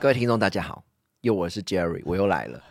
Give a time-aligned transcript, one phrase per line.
[0.00, 0.84] 各位听众，大家好，
[1.22, 2.62] 又我是 Jerry，我又来了。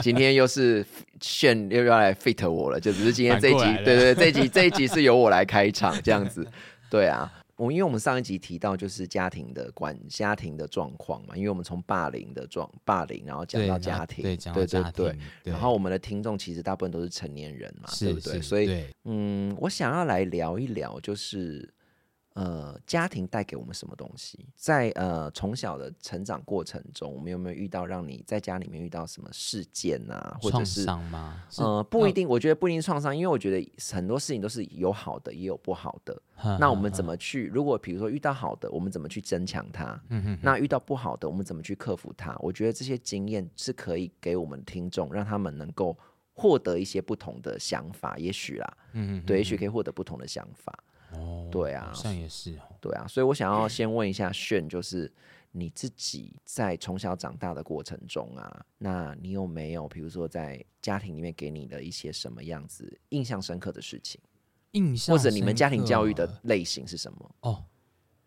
[0.00, 0.82] 今天又是
[1.20, 6.48] 炫又要来 fit 我了，就只是今天这一集对对，对这一集 这一集是由我来开场这样子。
[6.88, 15.16] 对啊，我因为我们上一集提到就是家庭的管家庭的状况嘛，因为我们从霸凌的状霸凌，然后讲到家庭，对，对对。
[15.44, 18.40] 然后我们的听众其实大部分都是成年人嘛，对不对？
[18.40, 21.68] 所以嗯，我想要来聊一聊，就是
[22.38, 24.46] 呃，家庭带给我们什么东西？
[24.54, 31.42] 在呃从小的成长过程中，我们有没有遇到让你在家里面遇到什么事件啊，或者创是伤吗？
[31.58, 32.28] 呃不一定？
[32.28, 36.22] 我觉得不一定创伤，因为我觉得很多事情都是有好的，也有不好的。
[36.60, 37.16] 那我们怎么？
[37.16, 37.46] 去？
[37.46, 40.00] 如果比如说遇到好的，我们怎么去增强它？
[40.10, 42.36] 嗯哼，那遇到不好的，我们怎么去克服它？
[42.38, 45.98] 我觉得这些经验是可以给我们听众，让他们能够
[46.34, 50.72] 获得一些不同的想法，也许啦，嗯哼，对，也许可以获得不同的想法。
[51.12, 52.62] 哦，对啊好像也是哦。
[52.80, 55.12] 对啊，所以我想要先问一下炫，就是
[55.50, 64.20] 你自己在从小长大的过程中啊，那你有没有比如说在家庭里面给你的一些什么样子印象深刻的事情，
[64.72, 67.34] 印象或者你们家庭教育的类型是什么？
[67.40, 67.64] 哦，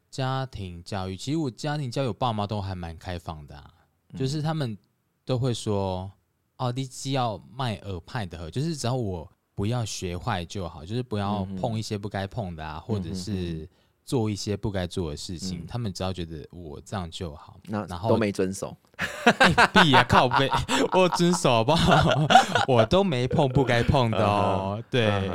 [0.09, 3.73] 家庭教育，其实我家庭教育，我爸妈都还蛮开放的、啊，
[4.11, 4.77] 嗯就是他们
[5.23, 6.11] 都会说，
[6.57, 9.31] 哦，你只要卖耳派的，就是只要我
[9.61, 13.69] 不要学坏就好，就是不要碰一些不该碰的啊，或者是
[14.03, 18.75] 做一些不该做的事情，嗯他们只要觉得我这样就好，那然后都没遵守。
[19.37, 20.49] 哎必呀靠背，
[20.97, 22.27] 我遵守好不好？
[22.67, 25.29] 我都没碰不该碰的哦，对。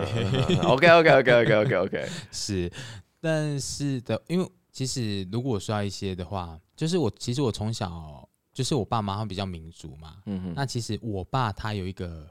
[0.65, 2.69] OK OK OK OK OK OK，是，
[3.21, 12.29] 但是的，因为其实如果说到一些的话，就是我其实我从小就是我爸妈他们比较民主嘛，嗯哼，那其实我爸他有一个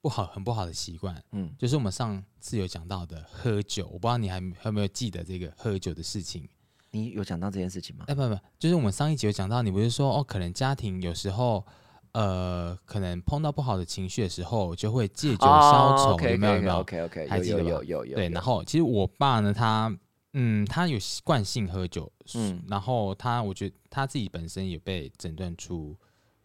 [0.00, 6.48] 不好很不好的习惯，嗯就是我们上次有讲到的喝酒，我不知道你还有没有记得这个喝酒的事情？
[6.90, 8.04] 你有讲到这件事情吗？
[8.08, 11.64] 哎，不不，就是我们上一集有讲到，你不是说哦，可能家庭有时候。
[12.12, 16.54] 呃，可能碰到不好的情绪的时候，就会借酒消愁有没有？
[16.54, 18.16] 有没有？OK OK，有有还记得吧有有有。
[18.16, 19.94] 对，然后其实我爸呢，他
[20.32, 25.94] 嗯，他有习惯性喝酒，嗯嗯，然后他我觉得他自己本身也被诊断出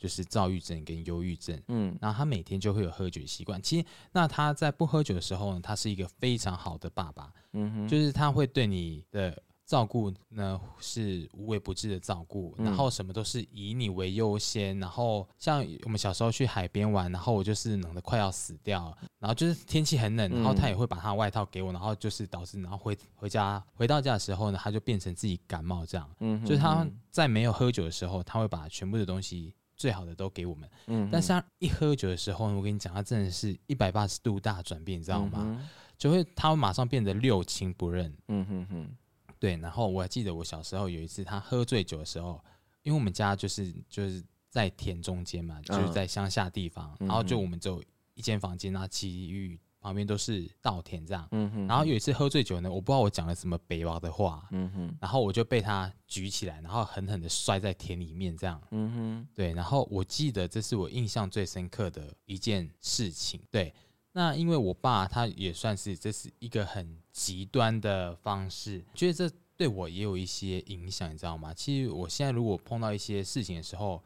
[0.04, 1.98] 就是躁郁症跟忧郁症，嗯。
[2.02, 3.62] 然后他每天就会有喝酒的习惯。
[3.62, 9.42] 其实那他在不喝酒的时候呢，他是一个非常好的爸爸，嗯哼，就是他会对你的。
[9.66, 12.66] 照顾呢是无微不至的照顾，嗯。
[12.66, 26.46] 然后什么都是以你为优先，然后像我们小时候去海边玩，然后我就是冷的快要死掉，然后就是天气很冷，然后他也会把他的外套给我，然后就是导致然后回回家回到家的时候呢，他就变成自己感冒这样，嗯哼。
[26.46, 35.70] 就是他在没有喝酒的时候，他会把全部的东西最好的都给我们，嗯哼，但是他一喝酒的时候呢，我跟你讲，他真的是一百八十度大转变，你知道吗？
[35.98, 38.14] 就会他会马上变得六亲不认。
[38.28, 38.96] 嗯哼哼，
[39.40, 42.44] 对，然后我还记得我小时候有一次，他喝醉酒的时候，
[42.82, 47.82] 因为我们家就是就是在田中间嘛，就是在乡下地方，嗯然后就我们只有
[48.16, 51.28] 一间房间，然后其余旁边都是稻田这样。
[51.32, 58.62] 嗯哼，然后有一次喝醉酒呢，我不知道我讲了什么北王的话，嗯哼，然后我就被他举起来，然后狠狠的摔在田里面这样。
[58.72, 63.42] 嗯哼，对，然后我记得这是我印象最深刻的一件事情。
[63.52, 63.74] 对，
[64.14, 71.54] 那因为我爸他也算是这是一个很极端的方式，觉得这对我也有一些影响，你知道吗？
[71.54, 74.04] 其实我现在如果碰到一些事情的时候，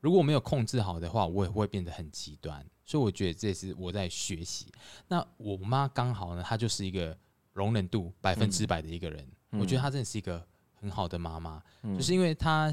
[0.00, 2.64] 如果我没有控制好的话，我也会变得很极端。
[2.84, 4.72] 所以我觉得这也是我在学习。
[5.08, 7.16] 那我妈刚好呢，她就是一个
[7.52, 11.62] 容忍度百分之百的一个人，我觉得她真的是一个很好的妈妈。
[11.82, 12.72] 就是因为她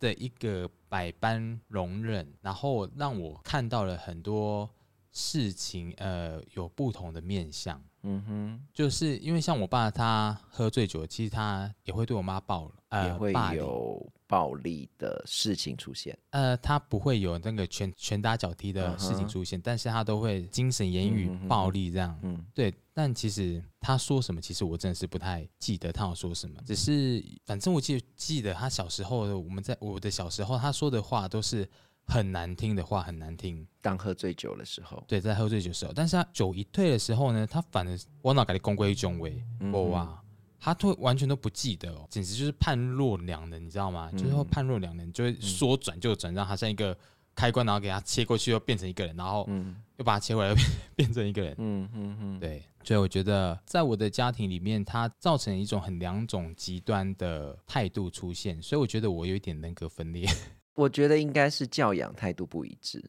[0.00, 4.68] 的一个百般容忍，然后让我看到了很多
[5.12, 7.80] 事情，呃，有不同的面相。
[8.02, 16.16] 嗯哼，就是因为像我爸他喝醉酒，其实他也会对我妈暴呃也会霸凌有暴力的事情出现。
[16.30, 22.18] 呃，他不会有那个拳拳打脚踢的事情出现，但是他都会精神言语嗯哼哼暴力这样。
[22.22, 26.60] 嗯对，但其实他说什么，其实我真的是不太记得他有说什么。
[26.66, 31.68] 只是反正我记得记得他小时候的，我们在我的小时候，他说的话都是
[32.06, 33.66] 很难听的话，很难听。
[33.80, 40.22] 当喝醉酒的时候，对，在喝醉酒的时候，但是他酒一退的时候呢，他反而我脑给你公归中为嗯我啊，
[40.60, 44.10] 他都完全都不记得哦，简直就是判若两人，你知道吗？
[44.12, 46.96] 就是会嗯判若两人，就会说转就转，让他像一个
[47.34, 51.54] 开关，然后给他切过去，又变成一个人，然后嗯又把他切回来， 又变变成一个人。
[51.58, 60.28] 嗯嗯嗯，对，所以我觉得在我的家庭里面，它造成一种很两种极端的态度出现，所以我觉得我有一点人格分裂，
[60.74, 63.02] 我觉得应该是教养态度不一致，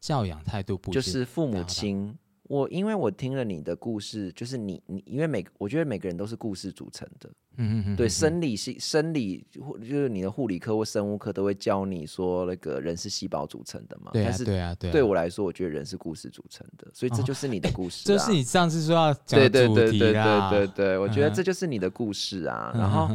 [0.00, 2.16] 教养态度不一致就是父母亲。
[2.44, 7.28] 我因为我听了你的故事，就是你你因为每个我觉得每个人都是故事组成的，
[7.58, 14.10] 嗯嗯嗯，对，嗯生理系生理或就是你的护理科或生物课都会教你说那个人是细胞组成的嘛。
[14.14, 18.16] 对啊但是对啊对啊，对我来说，我觉得人是故事组成的，所以这哦就是你的故 事、啊。
[18.16, 22.72] 这是你上次说要讲对的主对对对题啦，对对对，我觉得这就是你的故事啊。
[22.74, 23.10] 然后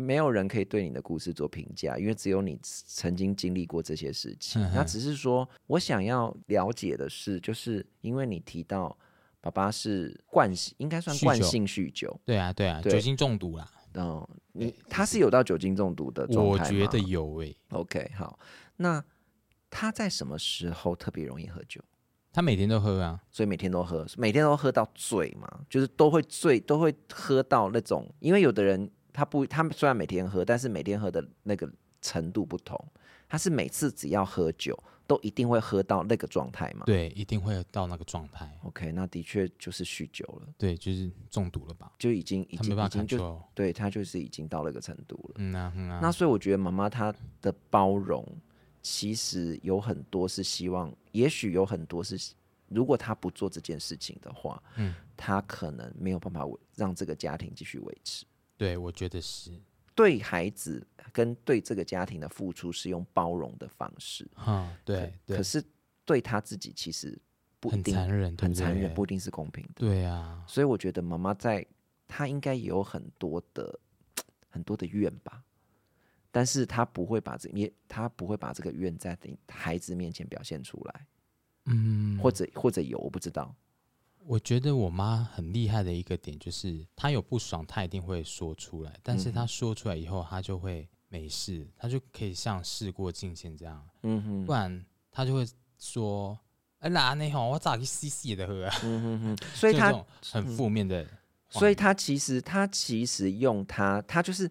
[0.00, 4.62] 没有人可以对你的故事做评价，因为只有你曾经经历过这些事情。
[4.62, 8.96] 嗯那只是说我想要了解的是，就是因为你提到
[9.40, 12.16] 爸爸是惯性，应该算惯性酗酒。
[12.24, 18.38] 对啊对啊，对酒精中毒啦，嗯，你他是有到酒精中毒的状态吗我觉得有诶、OK 好。
[18.76, 19.04] 那
[19.68, 21.82] 他在什么时候特别容易喝酒？
[22.30, 28.88] 他每天都喝啊，所以每天都喝，每天都喝到醉嘛，就是都会醉，都会喝到那种，因为有的人
[29.18, 31.68] 他不，他们虽然每天喝，但是每天喝的那个
[32.00, 32.78] 程度不同，
[33.28, 34.78] 他是每次只要喝酒
[35.08, 36.84] 都一定会喝到那个状态嘛。
[36.86, 41.90] 对，一定会到那个状态，OK，那的确就是酗酒了，对，就是中毒了吧？
[41.98, 45.34] 就已经已经他没办法已经就对他就是已经到那个程度了。
[45.38, 47.12] 嗯啊嗯啊，那所以我觉得妈妈她
[47.42, 48.24] 的包容，
[48.80, 52.34] 其实有很多是希望，也许有很多是，
[52.68, 58.24] 如果她不做这件事情的话，嗯，她可能没有办法维让这个家庭继续维持。
[58.58, 59.52] 对我觉得是，
[59.94, 65.36] 对孩子跟对这个家庭的付出是用包容的方式，哈，对对。
[65.38, 65.64] 可，是
[66.04, 67.18] 对他自己其实
[67.60, 69.72] 不一很定残忍，很残忍，不一定是公平的。
[69.76, 71.64] 对啊，所以我觉得妈妈在
[72.06, 73.78] 她应该也有很多的
[74.50, 75.42] 很多的怨吧，
[76.30, 81.06] 但是她不会把这也她不会把这个怨在你孩子面前表现出来，
[81.66, 83.54] 嗯，或者或者有我不知道，
[84.28, 95.46] 我觉得我妈很厉害的一个点就是，她有不爽，她一定会说出来，但是她说出来以后，她就会没事，她就可以像事过境迁这样，嗯哼不然她就会
[95.78, 96.38] 说
[96.80, 101.02] ：“哎啦，那吼，我咋去死死的喝啊？”嗯哼哼，所以她很负面的
[101.48, 104.50] 话，所以她其实她其实用她她就是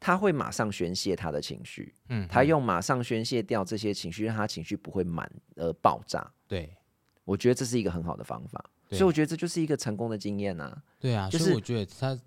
[0.00, 6.32] 她会马上宣泄她的情绪，嗯，她嗯用马上宣泄掉这些情绪，让她情绪不会满而爆炸。
[6.46, 6.74] 对
[7.28, 10.82] 我觉得这是一个很好的方法，所以我觉得这就是一个成功的经验啊。
[10.98, 12.18] 对啊，就是所以我觉得他，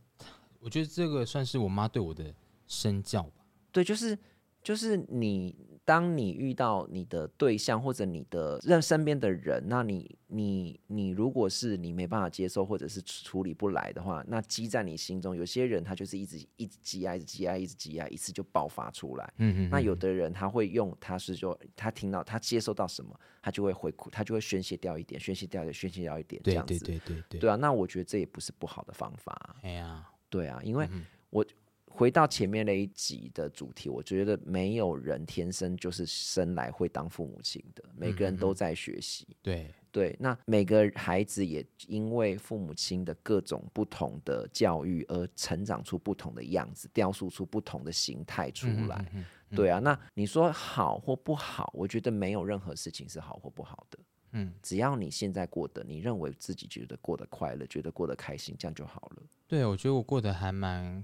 [0.60, 2.32] 我觉得这个算是我妈对我的
[2.68, 3.44] 身教吧。
[3.72, 4.16] 对，就是
[4.62, 19.34] 就是你，当你遇到你的对象或者你的让身边的人，那你你你如果是你没办法接受或者是处理不来的话，那积在你心中，有些人他就是一直一直积压，一直积压，一直积压，一次就爆发出来。
[19.38, 26.80] 嗯嗯，那有的人他会用，他是说他听到他接受到什么，他就会回哭，他就会宣泄掉一点，宣泄掉一点，宣泄掉一点，这对对样子。
[26.80, 31.46] 对对对，对啊，那我觉得这也不是不好的方法啊、哎呀，对啊，因为嗯我
[31.94, 39.28] 回到前面那一集的主题，我觉得没有人天生就是生来会当父母亲的，每个人都在学习。
[39.42, 49.06] 对对，那每个孩子也因为父母亲的各种不同的教育而成长出不同的样子，雕塑出不同的形态出来。
[49.54, 54.00] 对啊，那你说好或不好，我觉得没有任何事情是好或不好的。
[54.32, 59.24] 嗯，只要你现在过得，你认为自己觉得过得快乐，觉得过得开心，这样就好了。
[59.46, 61.04] 对，我觉得我过得还蛮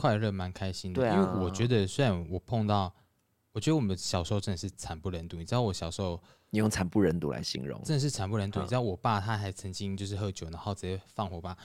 [0.00, 1.02] 快乐，蛮开心的。
[1.02, 2.94] 对因为我啊觉得虽然我碰到，
[3.50, 5.36] 我觉得我们小时候真的是惨不忍睹。
[5.36, 8.60] 你知道我小时候你用惨不忍睹来形容，真的是惨不忍睹。
[8.60, 11.56] 嗯你知道我爸他还曾经就是喝酒，然后直接放火把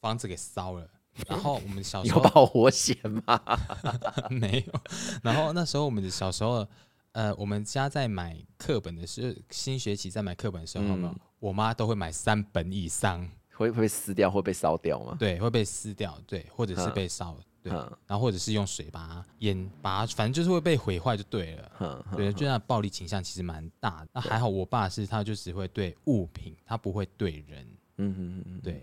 [0.00, 0.88] 房子给烧了。
[1.26, 2.96] 然后我们小 时候有把火险
[3.26, 3.40] 吗？
[4.30, 4.80] 没有。
[5.24, 6.64] 然后那时候我们的小时候，
[7.10, 15.16] 呃，我们家在买课本的时候，新学期在买课本的时候，有没有嗯我妈都会买三本以上，会会被撕掉，会被烧掉吗？
[15.18, 17.36] 对，会被撕掉，对，或者是嗯被烧，
[17.68, 21.72] 然后或者是用水把它淹，把它，反正就是会被毁坏就对了。
[21.76, 24.08] 哼哼对，就那暴力倾向其实蛮大的。
[24.12, 28.82] 那还好，我爸是他就只会对物品，他不会对人，嗯哼哼哼，对，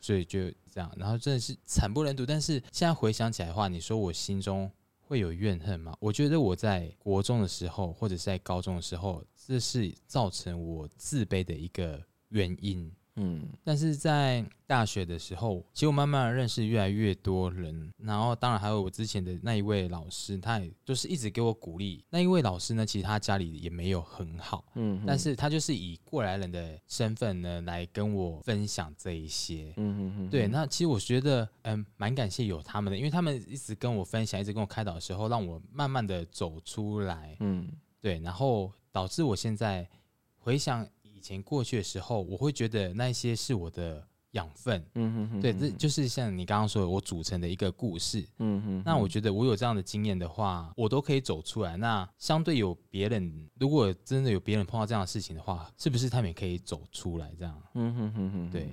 [0.00, 0.92] 所以就这样。
[0.96, 2.24] 然后真的是惨不忍睹。
[2.26, 4.70] 但是现在回想起来的话，你说我心中
[5.00, 5.94] 会有怨恨吗？
[6.00, 12.90] 我觉得我在国中的时候，或者是在高中的时候，这是造成我自卑的一个原因。
[13.18, 22.04] 嗯但是在大学的时候，其实我慢慢地认识越来越多人，然后当然还有我之前的那一位老师，他也就是一直给我鼓励。
[22.10, 29.72] 那一位老师呢，其实他家里也没有很好，嗯，但是他就是以过来人的身份呢来跟我分享这一些。
[29.76, 37.36] 嗯嗯嗯，对，那其实我觉得，嗯，蛮感谢有他们的，因为他们一直跟我分享，一直跟我开导的时候，让我慢慢的走出来。
[37.40, 37.68] 嗯
[38.00, 39.88] 对，然后导致我现在
[40.36, 40.86] 回想
[41.18, 44.80] 以前过去的时候，我会觉得那些是我的养分。
[44.94, 48.24] 嗯哼哼，对，这就是像你刚刚说的，我组成的一个故事。
[48.38, 51.76] 嗯哼，那我觉得我有这样的经验的话，我都可以走出来。
[51.76, 57.34] 那相对有别人，如果真的有别人碰到这样的事情的话，是不是他们也可以走出来？
[57.36, 58.70] 这样，嗯哼哼哼，对，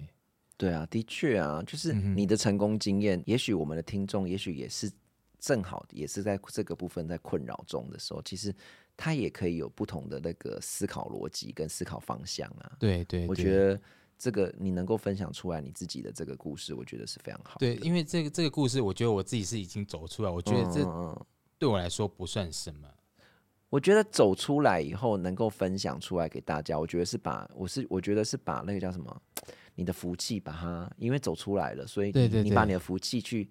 [0.55, 4.91] 对啊，的确啊，就是你的成功经验，也许我们的听众，也许也是
[5.39, 8.53] 正好也是在这个部分在困扰中的时候，其实
[8.97, 12.71] 他也可以有不同的那个思考逻辑跟思考方向啊。
[12.79, 13.79] 对对，对我觉得
[14.17, 17.59] 这个你能够分享出来你自己的这个故事，我觉得是非常好的。
[17.59, 21.25] 对，因为这个这个故事，我觉得我自己是已经走出来，我觉得这
[21.57, 22.87] 对我来说不算什么。
[23.69, 29.21] 我觉得走出来以后能够分享出来给大家，我觉得是把我是我觉得是把那个叫什么，
[29.73, 33.49] 你的福气把它，因为走出来了，所以你对对对你把你的福气去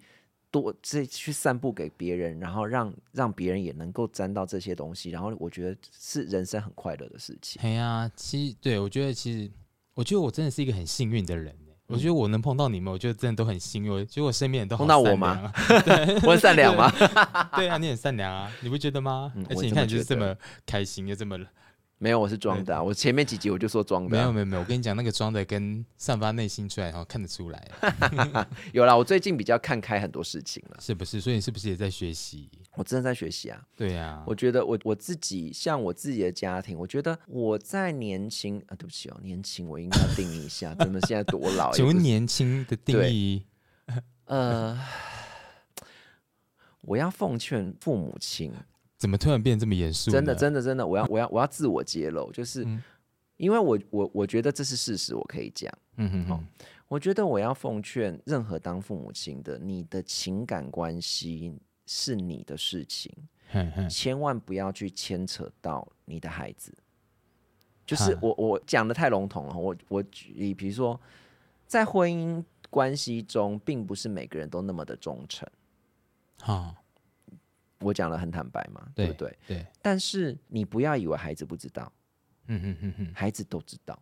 [0.61, 7.61] 多这去散布给别人，然后让让别人也能够沾到这些东西，然后我觉得是人生很快乐的事情。
[7.61, 9.51] 哎呀，其实对我觉得，其实
[9.93, 13.91] 我觉得我真的是一个很幸运的人欸我觉得我能碰到你们，我觉得真的都很幸运。
[13.91, 15.51] 我觉得我身边人都好碰到我吗？
[16.25, 16.89] 我很善良吗？
[17.55, 19.31] 对啊，你很善良啊，你不觉得吗？
[19.49, 20.35] 而且你看，就是这么
[20.65, 21.37] 开心，又这么
[21.97, 22.83] 没有，我是装的、啊。
[22.83, 24.61] 我前面几集我就说装的啊、没有没有没有。
[24.61, 27.71] 我跟你讲，那个装的跟散发内心出来，然后看得出来，
[28.73, 31.21] 有啦，我最近比较看开很多事情了，是不是？
[31.21, 32.49] 所以你是不是也在学习？
[32.75, 33.61] 我真的在学习啊。
[33.75, 41.71] 对呀，我觉得我我自己像我自己的家庭，我觉得我在年轻啊，对不起哦，年轻我应该要定义一下， 真的现在多老？
[41.71, 43.45] 请问年轻的定义？
[44.25, 44.77] 呃，
[46.81, 48.51] 我要奉劝父母亲，
[48.97, 50.11] 怎么突然变这么严肃？
[50.11, 52.81] 真的真的真的，我要我要我要自我揭露，就是、嗯
[53.37, 55.69] 因为我我我觉得这是事实，我可以讲。
[55.97, 56.47] 嗯哼哼，
[56.87, 61.53] 我觉得我要奉劝任何当父母亲的，你的情感关系
[61.85, 63.13] 是你的事情，
[63.89, 66.73] 千万不要去牵扯到你的孩子。
[67.85, 70.97] 就是我我讲的太笼统了，我我举例，比如说
[71.67, 75.45] 在婚姻关系中，并不是每个人都那么的忠诚。
[76.39, 76.73] 好，
[77.85, 79.37] 我讲的很坦白嘛，对不对？
[79.47, 81.91] 对，但是你不要以为孩子不知道，
[82.47, 83.97] 嗯哼哼哼，孩子都知道，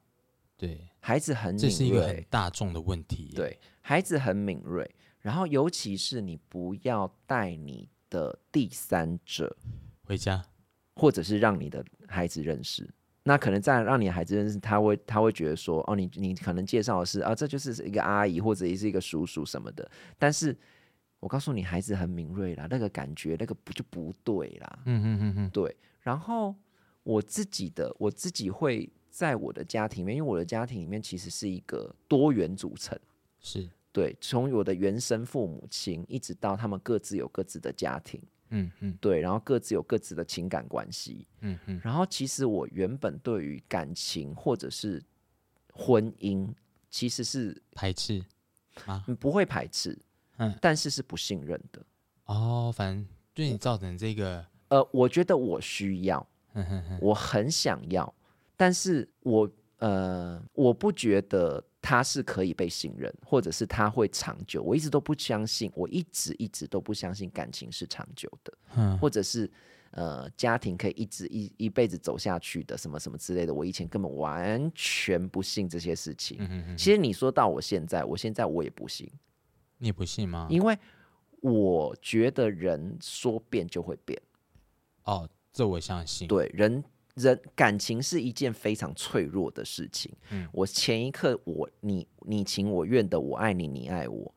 [0.58, 4.90] 对，孩子很这是一敏个很锐，大众的问题。，对，孩子很敏锐。
[5.20, 9.56] 然后尤其是你不要带你的第三者，
[10.04, 10.46] 回家，
[10.96, 12.90] 或者是让你的孩子认识。
[13.24, 19.90] 那可能在让你的孩子认识，他会他会觉得说，哦，你你可能介绍的是啊，这就是一个阿姨或者也是一个叔叔什么的。
[20.18, 20.54] 但是
[21.24, 24.80] 我告诉你，孩子很敏锐啦，那个感觉那个不就不对啦。
[24.84, 26.54] 嗯嗯嗯嗯，对，然后
[27.04, 33.00] 我自己的我自己会在我的家庭里面，因为我的家庭里面其实是一个多元组成。
[33.40, 41.26] 是，对，从我的原生父母亲一直到他们各自有各自的家庭，嗯嗯对，然后各自有各自的情感关系。
[41.40, 45.02] 嗯嗯，然后其实我原本对于感情或者是
[45.72, 46.54] 婚姻，
[46.90, 48.24] 其实是排斥
[48.86, 49.06] 啊？
[49.20, 49.98] 不会排斥，
[50.44, 51.82] 嗯，但是是不信任的。
[52.26, 58.14] 哦，反正对你造成这个，呃，我觉得我需要，哼哼哼，我很想要，
[58.56, 64.64] 但是我呃，我不觉得他是可以被信任，或者是他会长久。
[64.64, 69.52] 我一直都不相信，我一直一直都不相信感情是长久的，嗯或者是
[69.92, 73.54] 呃家庭可以一直一一辈子走下去的，什么什么之类的。
[73.54, 76.38] 我以前根本完全不信这些事情。
[76.40, 79.12] 嗯哼哼，其实你说到我现在，我现在我也不信，
[79.84, 80.48] 你不信吗？
[80.50, 80.78] 因为
[81.42, 84.18] 我觉得人说变就会变。
[85.04, 86.82] 哦，这我相信。，对，人
[87.16, 90.10] 人感情是一件非常脆弱的事情。
[90.32, 94.34] 嗯我前一刻我你你情我愿的我爱你，你爱我，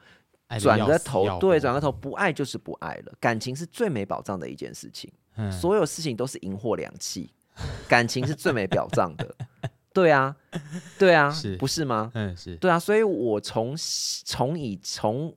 [0.61, 3.15] 转个头对转个头不爱就是不爱了。
[3.21, 7.29] 感情是最没保障的一件事情，嗯 所有事情都是银货两讫，
[7.89, 9.37] 感情是最没保障的。
[9.97, 10.37] 对啊，
[10.99, 12.11] 对啊， 是不是吗？
[12.15, 13.75] 嗯是，对啊，所以我从
[14.25, 15.35] 从以从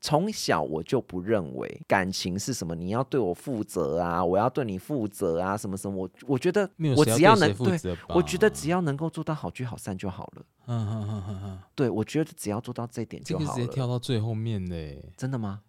[0.00, 7.96] 从小我就不认为感情是什么，你要对我负责啊，我要对你负责啊，什么什么，我我觉得我只要能对？
[8.10, 10.42] 我觉得只要能够做到好聚好散就好了。
[10.68, 13.60] 嗯嗯嗯嗯嗯，对，我觉得只要做到这一点就好了。
[13.60, 15.02] 直接跳到最后面嘞。
[15.16, 15.62] 真的吗？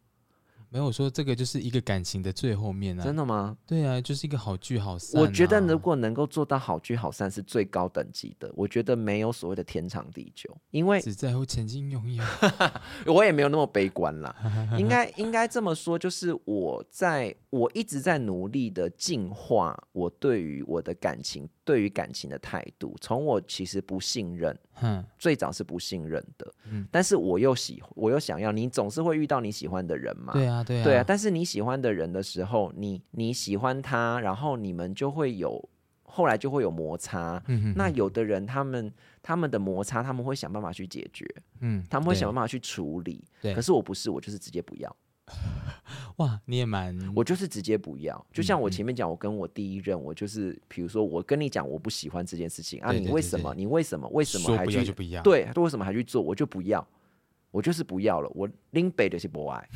[0.69, 3.03] 没有说这个就是一个感情的最后面啊。
[3.03, 3.57] 真的吗？
[3.65, 5.23] 对啊，就是一个好聚好散啊。
[5.23, 12.23] 我觉得如果能够做到好聚好散是最高等级的，我觉得没有所谓的天长地久，因为只在乎曾经拥有。
[13.13, 14.35] 我也没有那么悲观啦。
[14.77, 22.95] 应该应该这么说，就是我在我一直在努力的进化我对于我的感情，对于感情的态度。
[22.99, 30.33] 从我其实不信任，嗯，最早是不信任的，嗯但是我又喜，我又想要，你总是会遇到你喜欢的人嘛。
[30.33, 35.69] 对啊对啊对啊，但是你喜欢的人的时候，你你喜欢他，然后你们就会有，
[36.03, 37.41] 后来就会有摩擦。
[37.75, 41.25] 那有的人他们他们的摩擦，他们会想办法去解决，
[41.59, 43.23] 嗯，他们会想办法去处理。
[43.41, 44.95] 对可是我不是，我就是直接不要。
[46.17, 48.25] 哇，你也蛮我就是直接不要。
[48.31, 53.53] 就像我前面讲，我跟我第一任，我就是比如说我跟你讲我不喜欢这件事情啊，你为什么？
[53.53, 54.07] 你为什么？
[54.09, 56.21] 为什么说不要还去就不要，对，为什么还去做？
[56.21, 56.85] 我就不要，
[57.51, 58.29] 我就是不要了。
[58.35, 59.69] 我拎北的是不爱，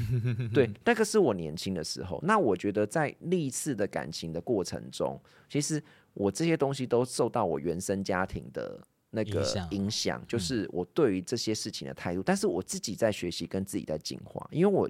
[0.53, 2.19] 对，那个是我年轻的时候。
[2.23, 5.81] 那我觉得在历次的感情的过程中，其实
[6.13, 12.21] 我这些东西都受到我原生家庭的那个影响，就是我对于这些事情的态度。
[12.21, 14.89] 但是我自己在学习，跟自己在进化，因为我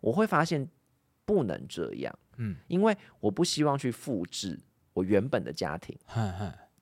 [0.00, 0.68] 我会发现
[1.24, 4.58] 不能这样，嗯，因为我不希望去复制
[4.94, 5.96] 我原本的家庭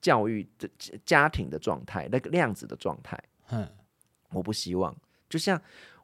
[0.01, 0.71] 教育的
[1.05, 3.23] 家庭的状态，那个量子的状态。
[3.51, 3.69] 嗯，
[4.31, 4.97] 我不希望。
[5.31, 5.59] 就像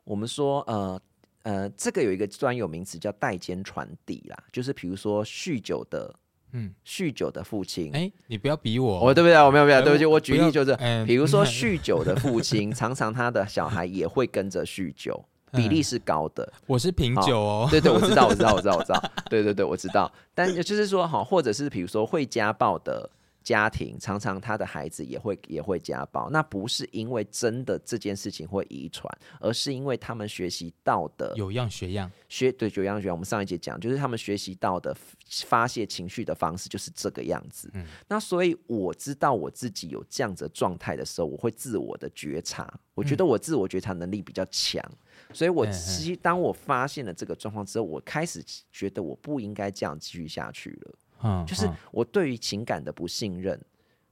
[0.04, 0.98] 我们说，呃
[1.42, 6.14] 呃，这个有一个专有名词叫代间传递啦，就是比如说酗酒的，
[6.52, 7.92] 嗯，酗酒的父亲。
[7.92, 9.36] 哎，你不要逼我，哦，对不对？
[9.36, 16.52] 我没有没有，哎对不起，我我举例就是，哎比如说酗酒的父亲， 常常他的小孩也会跟着酗酒， 比例是高的。
[16.66, 19.10] 我是品酒哦，对对，我知道，我知道，我知道，我知道。
[19.28, 20.10] 对对对，我知道。
[20.34, 23.08] 但就是说，哈，或者是比如说会家暴的
[23.46, 26.28] 家庭，常常他的孩子也会也会家暴。
[26.30, 34.92] 那不是因为真的这件事情会遗传，而是因为他们学习到的有样学样，学对有样学样，我们上一节讲，就是他们学习到的
[35.44, 37.70] 发泄情绪的方式就是这个样子。
[37.74, 42.68] 嗯那所以我知道我自己有这样子的状态的时候，我会自我的觉察。
[42.94, 44.82] 我觉得我自我觉察能力比较强，
[45.32, 50.94] 所以我其实当我发现了这个状况之后，我开始觉得我不应该这样继续下去了。
[51.22, 51.76] 嗯，就是嗯。
[51.92, 53.60] 我对于情感的不信任，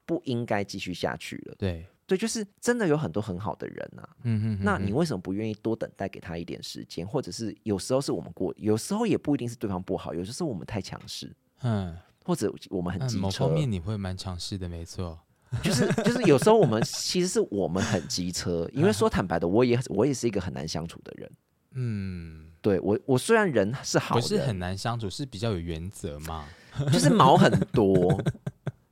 [0.07, 1.55] 不应该继续下去了。
[1.59, 7.07] 对，对，就是真的有很多很好的人啊，嗯哼，那你为什么不愿意多等待给他一点时间？
[7.07, 13.23] 或者是有时候是我们过，有时候也不一定是对方不好，有时候是我们太强势，嗯，或者我们很嗯，机车。
[13.23, 15.19] 某方，面你会蛮强势的，没错，
[15.63, 21.31] 就是就是有时候我们其实是我们很机车， 因为说坦白的，我也我也是一个很难相处的人。
[21.77, 26.47] 嗯，对我我虽然人是好人，不是很难相处，是比较有原则嘛，
[26.93, 28.23] 就是毛很多。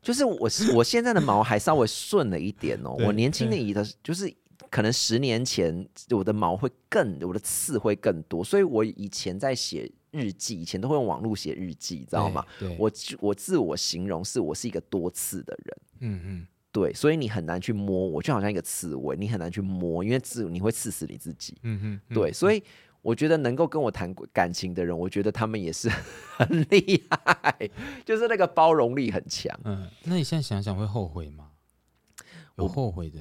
[0.00, 4.28] 就是我是我现在的毛还稍微顺了一点哦，对我年轻的的，就是
[4.68, 12.44] 可能十年前我的毛会更，我的刺会更多，所以我以前在写日记，以前都会用网络写日记，知道吗？
[12.58, 21.57] 对，我我自我形容是我是一个多刺的人，嗯嗯，对，所以你很难去摸我，就好像一个刺猬，你很难去摸，因为刺你会刺死你自己。
[21.62, 22.61] 嗯，嗯对，所以
[23.02, 25.88] 我觉得能够跟我谈感情的人，我觉得他们也是
[26.38, 27.70] 很厉害，
[28.04, 29.54] 就是那个包容力很强。
[29.64, 31.50] 嗯，那你现在想想会后悔吗？
[32.56, 33.18] 有后悔的？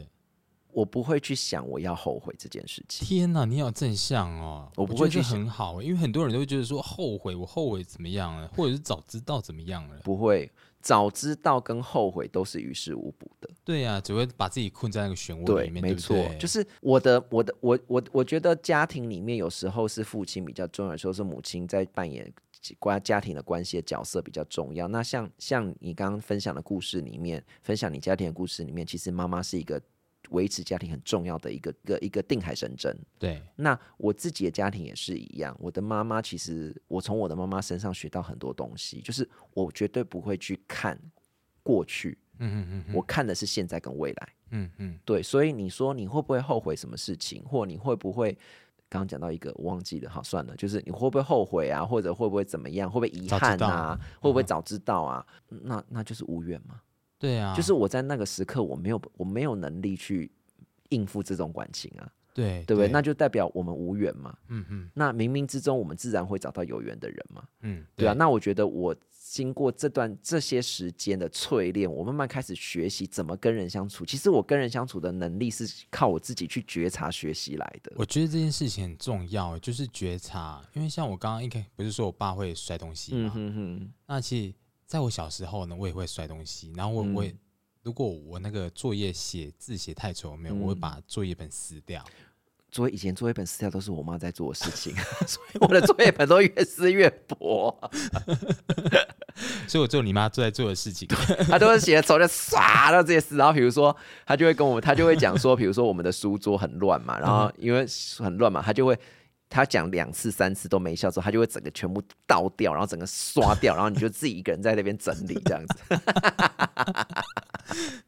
[0.73, 3.05] 我不会去想我要后悔这件事情。
[3.05, 4.71] 天哪，你好正向哦！
[4.77, 9.97] 我不会去很好，因为很多人都会觉得说后悔，我后悔怎么样了，或者是早知道怎么样了。
[10.03, 10.49] 不会，
[10.81, 13.49] 早知道跟后悔都是于事无补的。
[13.63, 22.31] 对呀、只会把自己困在那个漩涡，里面，没错，对对就是我的，我的，我我我觉得家庭里面有时候是父亲比较重要，有时候是母亲在扮演
[22.77, 24.87] 关家庭的关系的角色比较重要。
[24.87, 29.81] 那像像你刚刚分享的故事里面，分享你家庭的故事里面，其实妈妈是一个
[30.31, 32.93] 维持家庭很重要的一个一个一个定海神针。
[33.17, 40.99] 对，那我自己的家庭也是一样，我的妈妈其实我从我的妈妈身上学到很多东西，就是我绝对不会去看
[41.63, 44.29] 过去，嗯嗯嗯我看的是现在跟未来。
[44.53, 48.33] 嗯嗯，对，所以你说你会不会后悔什么事情，或你会不会
[48.89, 55.25] 刚刚讲到一个我忘记了，好算了，就是你会不会后悔啊，或者会不会怎么样，会不会遗憾啊，会不会嗯早知道啊？
[55.47, 56.81] 那那就是无缘嘛，
[57.21, 60.29] 对啊，就是我在那个时刻我没有我没有能力去
[60.89, 62.89] 应付这种感情啊，对对不对？
[62.89, 64.36] 那就代表我们无缘嘛。
[64.49, 68.13] 嗯嗯那冥冥之中我们自然会找到有缘的人嘛，嗯，对啊。
[68.13, 74.03] 那我觉得我经过这段这些时间的淬炼，我慢慢开始学习怎么跟人相处。
[74.03, 77.93] 其实我跟人相处的能力是靠我自己去觉察学习来的。
[77.95, 80.62] 我觉得这件事情很重要，就是觉察。
[80.73, 84.53] 因为像我刚刚一开不是说我爸会摔东西嗯嘛，哼哼，那其实
[84.91, 87.34] 在我小时候呢，我也会摔东西，然后我、嗯我也
[87.82, 92.04] 如果我那个作业写字写太丑，没有，我会嗯把作业本撕掉。
[92.69, 94.93] 作业以前作业本撕掉都是我妈在做的事情，
[95.25, 97.73] 所以我的作业本都越撕越薄，
[99.65, 101.08] 所以我做你妈在做的事情。
[101.47, 103.38] 她都是写的丑就唰到这些撕。
[103.38, 107.86] 然后比如说，她就会跟我们，她就会讲说，比如说我们的书桌很乱嘛，然后因为
[108.17, 108.99] 很乱嘛，她就会。
[109.51, 115.75] 她讲两次三次都没效之后，他就会整个全部倒掉，然后整个刷掉，然后你就自己一个人在那边整理这样子。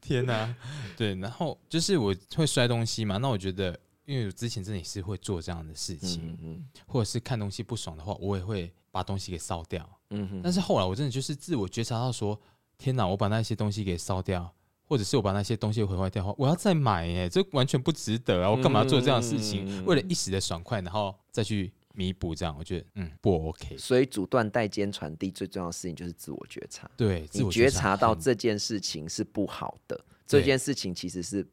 [0.00, 0.54] 天哪、
[0.96, 9.86] 对，然后就是我会摔东西嘛，那我觉得，因为我之前真的也是会做这样的事情，嗯嗯或者是看东西不爽的话，我也会把东西给烧掉。
[10.10, 12.40] 嗯哼，但是后来我真的就是自我觉察到说，
[12.78, 14.50] 天哪，我把那些东西给烧掉，
[14.86, 18.50] 或者是我把那些东西毁坏掉的话，我要再买耶，这完全不值得啊！
[18.50, 19.64] 我干嘛做这样的事情？
[19.66, 23.76] 嗯为了一时的爽快，然后再去弥补，这样我觉得嗯不 OK。
[23.78, 26.90] 所以阻断代间传递最重要的事情就是自我觉察。
[26.96, 31.46] 对，自你我觉察到这件事情是不好的，这件事情其实是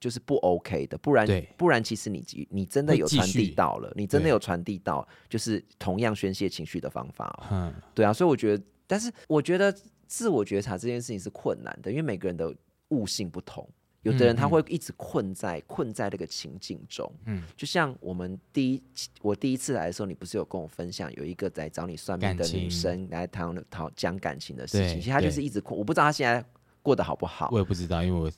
[0.00, 7.46] 就是不 OK 的，不然不然其实你你真的有传递到了，你真的有传递到，就是同样宣泄情绪的方法、哦。
[7.52, 9.74] 嗯对啊，所以我觉得，但是我觉得
[10.14, 12.54] 自我觉察这件事情是困难的，因为每个人的
[12.90, 13.68] 悟性不同。
[14.02, 18.82] 有的人他会一直困在困在那个情境中，嗯，就像我们第一
[19.22, 26.44] 我第一次来的时候，你不是有跟我分享有一个来找你算命的女生来谈讨讲感情的事情，其实她就是一直困，我不知道她现在
[26.80, 27.58] 过得好不好我。
[27.58, 28.30] 也不知道，因为我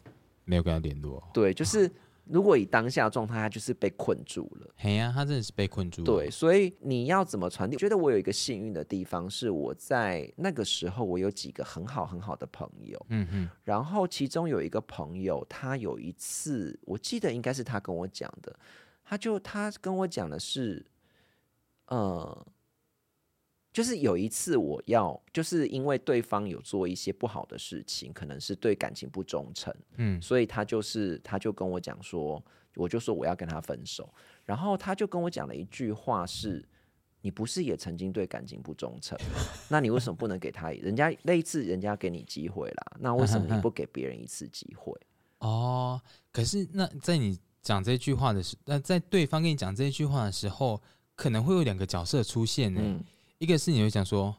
[0.44, 1.22] 没有跟她联络。
[1.34, 1.90] 对，就是
[2.28, 4.68] 如果以当下状态，他就是被困住了。
[4.76, 6.06] 嘿呀、他真的是被困住了。
[6.06, 7.76] 对，所以你要怎么传递？
[7.76, 18.58] 我觉得我有一个幸运的地方，是我在那个时候，我有几个很好很好的朋友，嗯嗯然后其中有一个朋友，他有一次，我记得应该是他跟我讲的，
[19.04, 20.84] 他就他跟我讲的是，
[21.86, 22.46] 呃，
[23.76, 32.42] 就是有一次我要，就是因为对方有做一些不好的事情，可能是对感情不忠诚，嗯所以他就是他就跟我讲说，
[32.74, 34.08] 我就说我要跟他分手，
[34.46, 36.66] 然后他就跟我讲了一句话是。
[37.22, 39.40] 你不是也曾经对感情不忠诚吗？
[39.68, 40.70] 那你为什么不能给他？
[40.70, 44.96] 人家那一次人家给你机会啦，那为什么你不给别人一次机会？
[45.40, 50.80] 哦，可是那在你讲这句话的时，那在对方跟你讲这句话的时候，
[51.16, 52.80] 可能会有两个角色出现呢。
[52.80, 53.02] 嗯，
[53.38, 54.34] 一个是你会想说，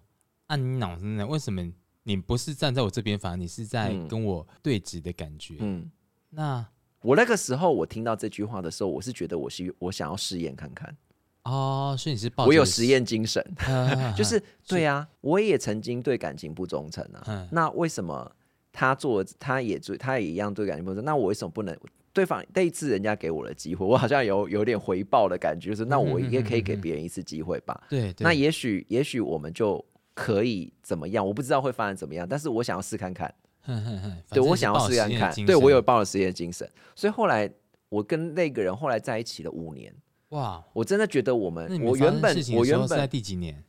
[0.48, 1.26] 啊，你脑子呢？
[1.26, 1.62] 为什么
[2.04, 5.56] 你不是站在我这边，反而你是在嗯跟我对峙的感觉？
[5.60, 5.90] 嗯，
[6.30, 6.66] 那
[7.02, 10.96] 我那个时候我听到这句话的时候，我是觉得我是我想要试验看看，
[11.44, 18.30] 哦，所以你是抱我有实验精神， 啊就是对啊，我也曾经对感情不忠诚啊嗯，那为什么
[18.72, 21.06] 他做他也做他也一样对感情不忠诚？
[21.06, 21.78] 那我为什么不能？
[22.18, 27.80] 对方那一次人家给我的机会，我好像有有点回报的感觉，就是那我也可以给别人一次机会吧。
[27.88, 31.24] 对对，那也许也许我们就可以怎么样？
[31.24, 33.32] 我不知道会发展怎么样，但是我想要试看看。
[34.32, 37.48] 对我想要试看看，对我有抱了实验精神，所以后来
[37.90, 39.94] 我跟那个人后来在一起了五年，
[40.30, 40.64] 哇。
[40.74, 43.64] 我真的觉得我们我原本我原时候是在第几年？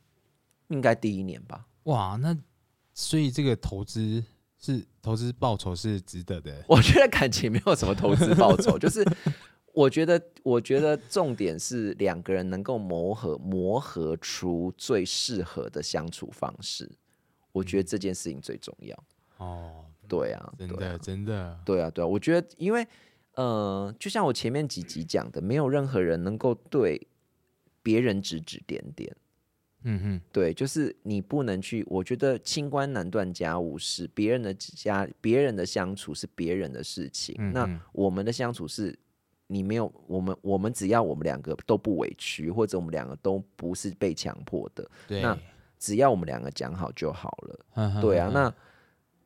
[0.69, 2.35] 应该第一年吧，哇，那
[2.95, 4.23] 所以这个投资
[4.59, 6.53] 是投资报酬是值得的。
[6.67, 9.03] 我觉得感情没有什么投资报酬，就是
[9.73, 16.91] 我觉得我觉得重点是两个人能够磨合磨合出最适合的相处方式，
[17.53, 19.03] 我觉得这件事情最重要。
[19.37, 22.85] 哦，对啊，真的真的，对啊，对啊，我觉得，因为
[23.35, 27.07] 呃，就像我前面几集讲的，没有任何人能够对
[27.81, 29.15] 别人指指点点。
[29.83, 31.85] 嗯哼，对，就是你不能去。
[31.87, 37.35] 我觉得清官难断家务事，别人的家，别人的相处是别人的事情。
[37.53, 38.97] 那我们的相处是，
[39.47, 45.37] 你没有我们，我们只要我们两个都不委屈，或者我们两个都不是被强迫的，对，那
[45.77, 48.01] 只要我们两个讲好就好了。
[48.01, 48.53] 对啊，那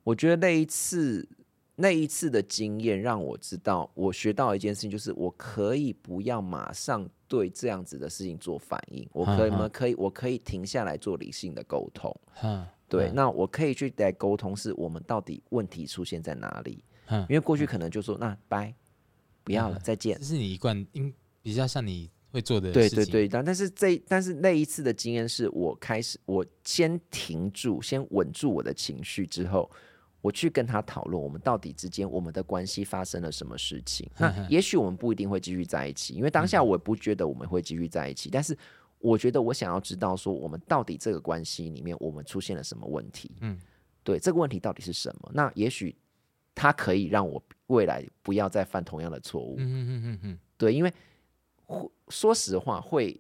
[0.04, 1.28] 我觉得那一次
[1.76, 9.68] 那一次的经验让我知道，我学到一件事情，就是我可以不要马上对这样子的事情做反应，我可以吗？
[9.70, 12.16] 可以，我可以停下来做理性的沟通。
[12.36, 16.84] 哼对，那我可以去在沟通，是我们到底问题出现在哪里？
[17.08, 18.72] 哼因为过去可能就说那拜，
[19.44, 20.24] 不要了，嗯再见这。
[20.24, 22.98] 是你一贯应比较像你会做的事情。
[22.98, 29.70] 对对对，但但是这但是那一次的经验是我开始，我先停住，先稳住我的情绪之后，
[30.24, 34.10] 我去跟他讨论我们到底之间我们的关系发生了什么事情。
[34.18, 38.58] 那也许我们不一定会继续在一起，因为当下我也不觉得我们会继续在一起，但是
[39.00, 43.36] 我觉得我想要知道说我们到底这个关系里面我们出现了什么问题。
[43.42, 43.60] 嗯，
[44.02, 45.30] 对，这个问题到底是什么？
[45.34, 45.94] 那也许
[46.56, 49.56] 他可以让我未来不要再犯同样的错误。
[49.58, 50.94] 嗯嗯嗯嗯嗯，对，因为
[52.08, 53.20] 说实话，会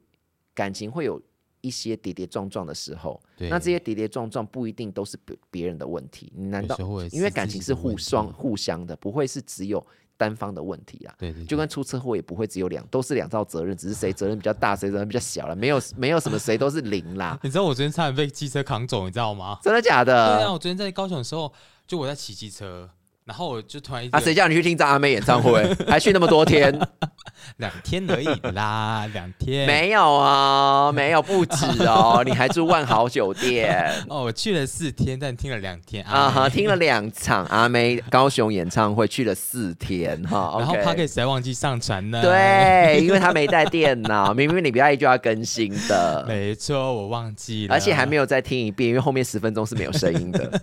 [0.53, 1.21] 感情会有
[1.63, 6.77] 一些跌跌撞撞的时候，那这些跌跌撞撞不一定都是别别人的问题，你难道
[7.11, 9.83] 因为感情是互双互相的，不会是只有
[10.17, 11.15] 单方的问题啦。
[11.17, 19.57] 对对，对就跟出车祸也不会只有两，都是两道责任，只是谁责任比较大，谁责任比较小了，没有没有什么谁都是零啦， 你知道我昨天差点被机车扛走，你知道吗？
[19.63, 20.37] 真的假的？
[20.37, 21.51] 对啊，我昨天在高雄的时候，
[21.87, 22.89] 就我在骑机车，
[23.25, 26.77] 然后我就突然一啊，个谁叫你去听张阿妹演唱会， 还去那么多天？
[27.57, 29.67] 两天而已啦，两天。
[29.67, 33.91] 没有哦，没有不止哦， 你还住万豪酒店。
[34.07, 40.55] 哦，我去了四天，但听了两天啊听了两场阿妹高雄演唱会，去了四天哈。
[40.57, 48.23] 然后 OK p o d c a s 还忘记上传呢。，对，因为他没带电脑，明明礼拜一就要更新的，没错，我忘记了，而且还没有。
[48.23, 50.61] 有再听一遍，因为后面十分钟是没有声音的。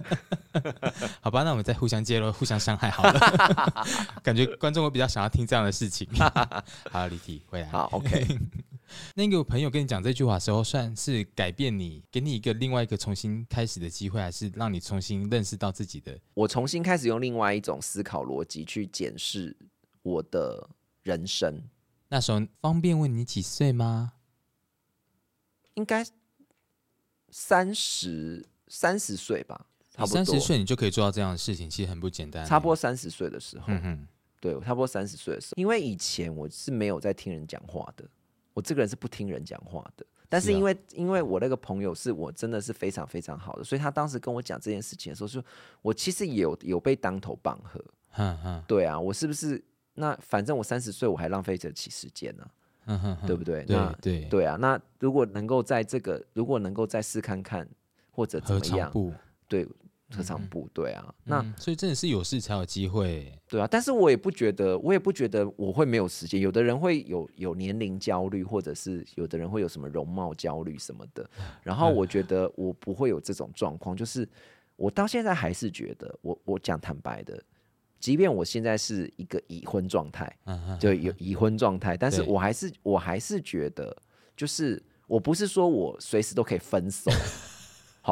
[1.21, 3.87] 好吧，那我们再互相揭露、互相伤害好了。
[4.25, 6.09] 感觉观众会比较想要听这样的事情。
[6.91, 7.69] 好，离题回来。
[7.69, 8.27] 好，OK，
[9.15, 16.19] 那个朋友跟你讲这句话的时候，算是改变你，给你一个另外一个重新开始的机会，还是让你重新认识到自己的？
[16.35, 19.57] 我重新开始用另外一种思考逻辑去检视
[20.03, 20.69] 我的
[21.05, 21.63] 人生。
[22.09, 24.15] 那时候方便问你几岁吗？
[25.75, 26.05] 应该
[27.31, 32.49] 三十三十岁吧，差不多三十岁你就可以做到这样的事情，其实很不简单欸。
[32.49, 34.09] 差不多三十岁的时候，嗯哼，
[34.41, 38.05] 对，我差不多三十岁的时候，因为以前我是没有在听人讲话的，
[38.55, 40.07] 我这个人是不听人讲话的。
[40.33, 45.45] 但是因为、因为我那个朋友是我真的是非常非常好的，所以他当时跟我讲这件事情的时候，说
[45.83, 47.85] 我其实也有有被当头棒喝。
[48.17, 49.61] 嗯嗯对啊，我是不是
[49.95, 52.49] 那反正我三十岁我还浪费得起时间呢、
[52.87, 53.65] 嗯哼哼，对不对？
[53.65, 57.69] 对那对，对啊，那如果能够在这个如果能够再试看看
[58.13, 58.93] 或者怎么样，
[59.51, 59.67] 对
[60.13, 63.33] 合场部，队啊，那嗯所以真的是有事才有机会。
[63.49, 66.41] 对啊，但是我也不觉得，我也不觉得我会没有时间。
[66.41, 71.29] 有的人会有有年龄焦虑，或者是有的人会有什么容貌焦虑什么的。
[71.63, 74.29] 然后我觉得我不会有这种状况，就是
[74.75, 77.41] 我到现在还是觉得，我我讲坦白的，
[78.01, 83.97] 即便我现在是一个已婚状态，嗯，就有已婚状态，但是我还是我还是觉得，
[84.37, 87.11] 就是我不是说我随时都可以分手。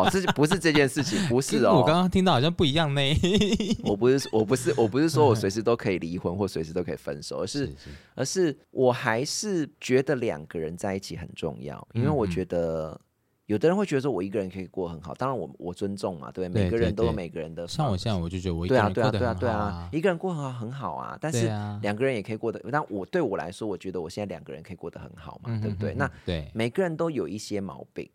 [0.05, 1.75] 好，这就不是这件事情，不是哦。
[1.79, 3.01] 我刚刚听到好像不一样呢。
[3.85, 7.75] 我不是我不是我不是说我随时都可以离婚或随时都可以分手，而是是
[8.15, 12.99] 而是我还是觉得两个人在一起很重要，因为我觉得
[13.47, 16.49] 有的人会觉得说我一个人可以过很好，当然我我尊重嘛，对？
[16.49, 25.95] 每个人对对都有每个人的像我现在我就觉得我一个对啊人过得对啊对啊对很好啊，一个人过很好很好啊，但是对啊两个人也可以过得，但我对我来说，我觉得我现在两个人可以过得很好嘛，嗯对不对？
[25.95, 28.11] 那对，每个人都有一些毛病，嗯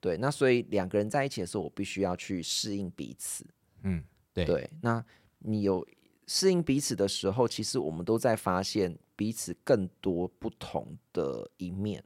[0.00, 3.44] 对，那所以两个人在一起的时候，我必须要去适应彼此。
[3.82, 5.04] 嗯对对，那
[5.38, 5.86] 你有
[6.26, 12.02] 适应彼此的时候，其实我们都在发现彼此更多不同的一面。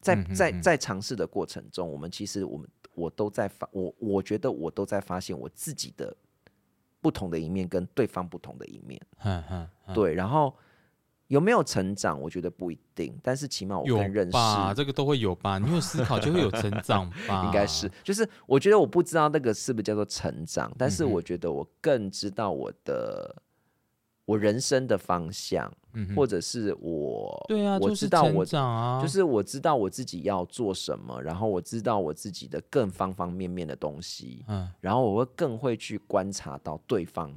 [0.00, 6.16] 在在在尝试的过程中，我们其实我们我都在发我我觉得我都在发现我自己的
[7.00, 9.00] 不同的一面跟对方不同的一面。
[9.16, 10.54] 哼哼哼对，然后
[11.28, 15.58] 有没有成长，我觉得不一定，但是起码我有更认识吧，这个都会有吧？
[15.58, 17.44] 你有思考就会有成长吧？
[17.46, 23.34] 应该是，就是我觉得我不知道那个是不是叫做成长，但是我觉得我更知道我的
[24.24, 37.32] 我人生的方向，嗯，或者是我对啊，我知道我长啊，就是我知道我自己要做什么，然后我知道我自己的更方方面面的东西，嗯然后我会更会去观察到对方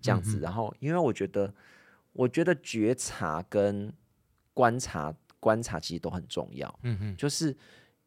[0.00, 1.52] 这样子，嗯然后因为我觉得，
[2.12, 3.92] 我觉得觉察跟
[4.54, 7.56] 观察观察其实都很重要，嗯哼，就是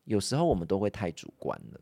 [0.03, 1.81] 有时候我们都会太主观了。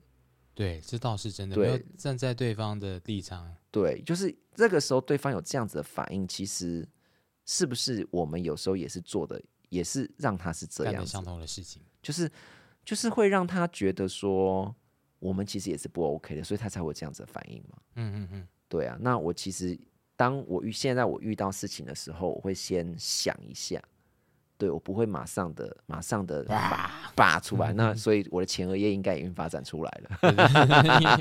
[0.56, 6.88] 对，这倒是真的，对没有站在对方的立场，对，就是这个时候对方有这样子的反应，其实
[7.46, 12.32] 是不是我们有时候也是做的，也是让他是这样相，同的事情，就是
[12.86, 14.74] 就是会让他觉得说
[15.18, 17.78] 我们其实也是不 OK 的，所以他才会这样子的反应嘛。
[17.96, 19.76] 嗯嗯嗯，对啊，那我其实
[20.24, 23.78] 当我遇现在我遇到事情的时候，我会先想一下，
[24.58, 27.74] 对我不会马上的马上的拔拔出来。
[27.74, 30.08] 那所以我的前额叶应该已经发展出来了。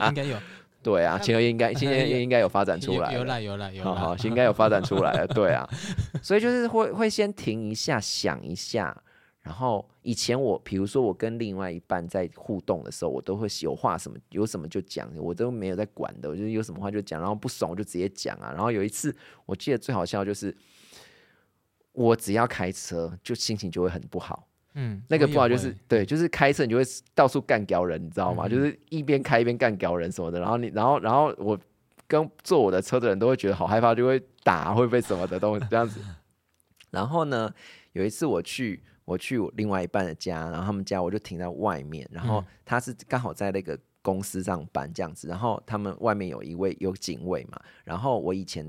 [0.09, 0.39] 应该有，
[0.85, 3.13] 对啊，前额叶应该 前额叶应该有发展出来。
[3.13, 5.69] 有有啦有啦有啦，好好，应该有发展出来了，对啊，
[6.23, 8.97] 所以就是会会先停一下，想一下，
[9.43, 18.53] 然后以前我比如说我跟另外一半在互动的时候，我都会有话什么有什么就讲，我都没有在管的，我就有什么话就讲，然后不爽我就直接讲啊。
[18.53, 20.57] 然后有一次我记得最好笑就是，
[21.91, 28.47] 我只要开车就心情就会很不好，嗯，那个不好就是对，就是开车你就会到处干掉人，你知道吗？
[28.47, 30.39] 嗯就是一边开一边干掉人什么的。
[30.39, 31.59] 然后你，然后，然后我
[32.07, 36.01] 跟坐我的车的人都会觉得好害怕，就会打，会被什么的东西这样子。
[36.93, 37.53] 然后呢，
[37.93, 48.65] 有一次我去我去我另外一半的家，然后他们家我就停在外面，然后嗯他是刚好在那个公司上班这样子，然后他们外面有一位有警卫嘛，然后我以前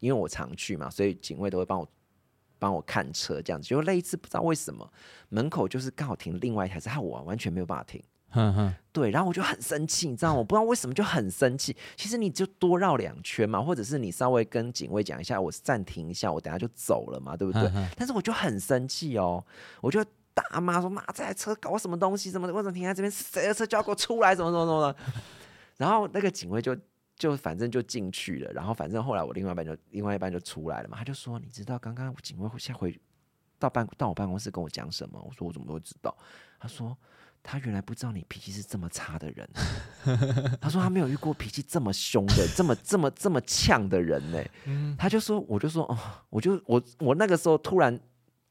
[0.00, 1.88] 因为我常去嘛，所以警卫都会帮我
[2.58, 3.68] 帮我看车这样子。
[3.68, 4.92] 结果那一次不知道为什么
[5.30, 8.02] 门口就是刚好停另外一台车，害我完全没有办法停。
[8.92, 10.38] 对，然后我就很生气，你知道吗？
[10.38, 11.74] 我不知道为什么就很生气。
[11.96, 17.70] 其实你就多绕两圈嘛，或者是你稍微跟警卫讲一下，我暂停一下，我等下就走了嘛，对不对？
[17.96, 19.42] 但是我就很生气哦，
[19.80, 22.30] 我就大骂说：“妈，这台车搞什么东西？
[22.30, 22.46] 怎么？
[22.48, 23.10] 为什么停在这边？
[23.10, 24.36] 是谁的车就要给我出来？
[24.36, 24.96] 什么什么什么的？”
[25.78, 26.76] 然后那个警卫就
[27.16, 32.98] 就反正就进去了，然后反正后来我另外一半就另外一半就出来了嘛，他就说：“你知道刚刚警卫下回
[33.58, 36.14] 到办到我办公室跟我讲什么？”我说：“我怎么会知道？”
[36.60, 36.94] 他说。
[37.42, 39.48] 他原来不知道你脾气是这么差的人，
[40.60, 44.42] 他说他没有遇过脾气这么凶的、这么这么这么呛的人呢。
[44.66, 45.98] 嗯他就说，我就说哦，
[46.30, 47.98] 我就我我那个时候突然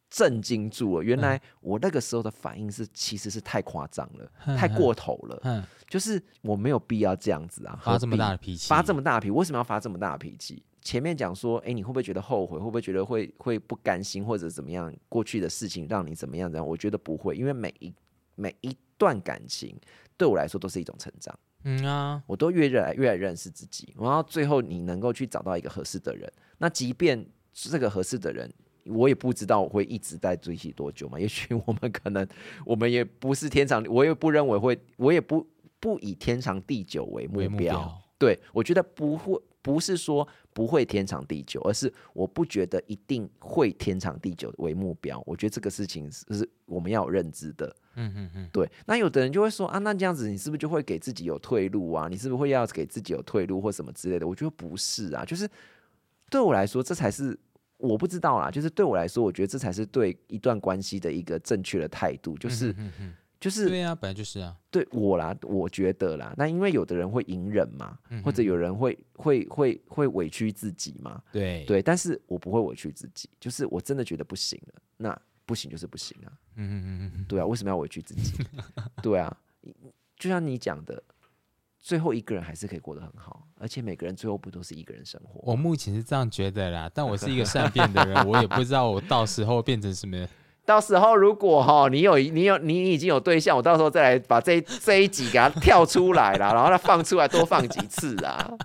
[0.09, 1.03] 震惊住了。
[1.03, 5.39] 原来我那个时候的反应是其实是太夸张了，太过头了。
[5.43, 10.61] 嗯，就是我没有必要这样子啊，发这么大的脾气，发这么大的脾，为什么要发这么大的脾气？
[10.81, 12.57] 前面讲说，哎、你会不会觉得后悔？
[12.57, 14.91] 会不会觉得会会不甘心，或者怎么样？
[15.07, 16.51] 过去的事情让你怎么样？
[16.51, 16.67] 怎样？
[16.67, 17.93] 我觉得不会，因为每一
[18.41, 19.77] 每一段感情
[20.17, 27.23] 对我来说都是一种成长，嗯啊，我都越来越来认识自己，然后最后你能够去找到一个合适的人，那即便
[27.53, 28.51] 这个合适的人。
[28.85, 32.27] 我也不知道我会一直在追起多久嘛，也许我们可能
[32.65, 35.47] 我们也不是天长，我也不认为会，我也不
[35.79, 37.49] 不以天长地久为目标。
[37.49, 45.21] 目标，对，我觉得不会，不是说不会天长地久，而是我不觉得一定会天长地久为目标。
[45.25, 47.75] 我觉得这个事情是是我们要有认知的。
[47.95, 52.07] 嗯嗯嗯，对，那有的人就会说啊，那这样子你是不是就会给自己有退路啊？
[52.09, 54.27] 你是不是会要给自己有退路或什么之类的？
[54.27, 55.49] 我觉得不是啊，就是
[56.29, 57.37] 对我来说，这才是
[57.77, 58.49] 我不知道啦。
[58.49, 62.73] 就是对我来说，我觉得这才是对一段关系的一个正确的态度，就是、
[63.41, 78.31] 就是对啊，本来就是啊，对我啦，我觉得啦，那因为有的人会隐忍嘛，嗯或者有人会会会会委屈自己嘛，对，对，但是我不会委屈自己，就是我真的觉得不行了，那不行就是不行啊，嗯嗯嗯嗯，对啊，为什么要委屈自己？
[79.01, 79.35] 对啊，
[80.15, 81.01] 就像你讲的，
[81.79, 85.41] 最后一个人还是可以过得很好，而且每个人最后不都是一个人生活？
[85.51, 90.27] 我目前是这样觉得啦，但我是一个善变的人，我也不知道我到时候变成什么。
[90.65, 98.57] 到时候如果哈，你有你有你已经有对象，我到时候再来把这 这一集给他跳出来啦，然后他放出来多放几次啊。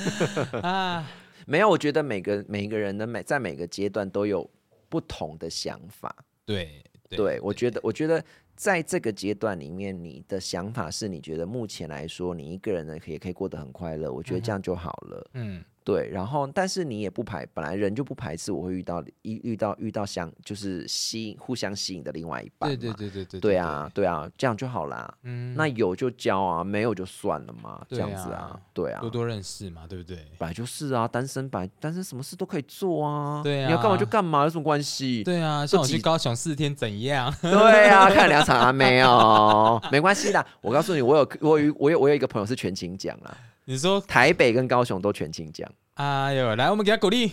[0.62, 1.10] 啊，
[1.46, 4.48] 没有，我觉得每个每个人的每在每个阶段都有
[4.88, 6.14] 不同的想法。
[6.46, 8.24] 对对我觉得，我觉得
[8.56, 15.30] 在这个阶段里面，你的想法是你觉得目前来说，你一个人呢可以可以过得很快乐，我觉得这样就好了。
[15.34, 22.70] 嗯对，然后但是你也不排，本来人就不排斥我会遇到一遇到遇到相就是吸引互相吸引的另外一半。
[22.70, 25.12] 对对对对对对啊，，对啊，这样就好啦。
[25.22, 30.18] 嗯，那有就交啊，没有就算了嘛，这样子啊啊，对啊，多多认识嘛，对不对？
[30.38, 35.22] 本来就是啊，单身本来单身什么事都可以做啊，对啊你要干嘛啊就干嘛，有什么关系？
[35.24, 37.32] 对啊，像我去高雄四天怎样？
[37.42, 40.44] 对啊，看两场阿妹哦，没关系的。
[40.60, 47.32] 我告诉你，我有我有我有我有一个朋友是全勤奖啦，你说，台北跟高雄都全清奖，哎呦，来，我们给他鼓励。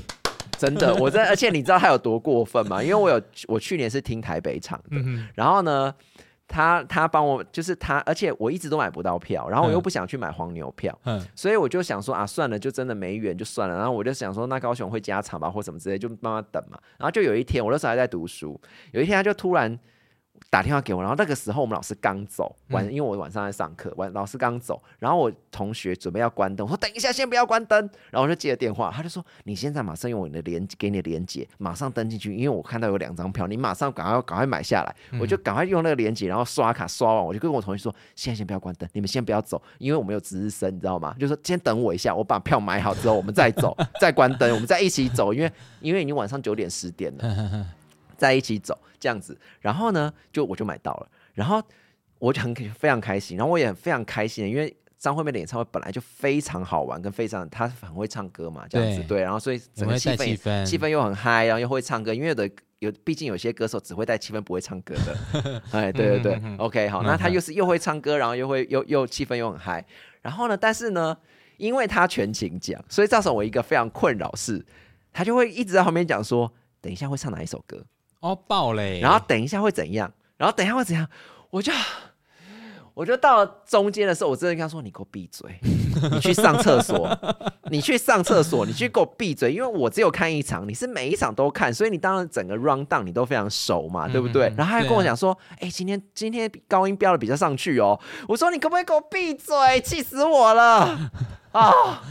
[0.57, 2.83] 真的， 我在而且你知道他有多过分吗？
[2.83, 5.93] 因为我有我去年是听台北场的，嗯，然后呢，
[6.47, 13.75] 他他帮我就是他，而且我一直都买不到票，然后我又嗯不想去买黄牛票，嗯所以我就想说啊，算了，就真的没缘就算了。
[13.75, 16.77] 然后我就想说，那高雄会加场吧，或什么之类，就慢慢等嘛。
[16.97, 18.59] 然后就有一天，我那时候还在读书，
[18.91, 19.77] 有一天他就突然
[20.51, 41.15] 打电话给我，然后那个时候我们老师刚走，晚，因为我晚上在上课，晚老师刚走，然后我同学准备要关灯，我说等一下，先不要关灯，然后我就接了电话，他就说你现在马上用我的连给你的连接，马上登进去，因为我看到有两张票，你马上赶快赶快买下来，我就赶快用那个连接，然后刷卡刷完，我就跟我同学说，现在先不要关灯，你们先不要走，因为我们有值日生，你知道吗？
[41.19, 47.67] 就说先等我一下，我把票买好之后，我们再走，再关灯，我们再一起走，因为因为已经晚上九点十点了。
[48.19, 51.63] 在一起走这样子，然后呢，就我就买到了，然后
[52.19, 59.19] 我就很非常开心，然后我也很非常开心，因为张惠妹的演唱会本来就非常好玩，跟非常她很会唱歌嘛，这样子对。
[59.19, 69.85] 对，然后所以整个气氛气氛，又很嗨，然后又会唱歌，因为有的有，毕竟有些歌手只会带气氛不会唱歌的， 哎，对对对、嗯嗯嗯 o k 好，那他又是又会唱歌，然后又会又又气氛又很嗨，
[70.21, 71.17] 然后呢，但是呢，
[71.55, 74.65] 因为他全勤奖，所以造成我一个非常困扰是，
[75.13, 76.51] 他就会一直在旁边讲说，
[76.81, 77.85] 等一下会唱哪一首歌，
[78.19, 81.07] 哦爆嘞，然后等一下会怎样，然后等一下会怎样，
[81.49, 81.71] 我就。
[82.95, 85.49] 我就到了中间的时候，我真的跟他说：“你给我闭嘴，
[86.11, 87.09] 你去上厕所，
[87.71, 94.53] 你去上厕所，你去给我闭嘴，因为我只有看一场，你是每一场都看，所以你当然整个 round down 你都非常熟嘛，对不对？
[94.57, 97.97] 然后他还跟我讲说：，哎、今天今天高音飙的比较上去哦。
[98.27, 99.79] 我说：你可不可以给我闭嘴？
[99.79, 101.09] 气死我了
[101.53, 102.03] 啊！